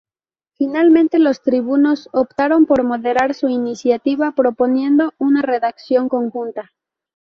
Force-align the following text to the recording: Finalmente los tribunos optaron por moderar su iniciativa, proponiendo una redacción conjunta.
Finalmente 0.55 1.19
los 1.19 1.43
tribunos 1.43 2.09
optaron 2.11 2.65
por 2.65 2.83
moderar 2.83 3.35
su 3.35 3.49
iniciativa, 3.49 4.31
proponiendo 4.31 5.13
una 5.19 5.43
redacción 5.43 6.09
conjunta. 6.09 6.71